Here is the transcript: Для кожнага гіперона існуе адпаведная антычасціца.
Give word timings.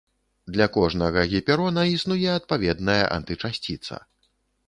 Для 0.53 0.67
кожнага 0.77 1.25
гіперона 1.33 1.83
існуе 1.97 2.31
адпаведная 2.39 3.03
антычасціца. 3.17 4.01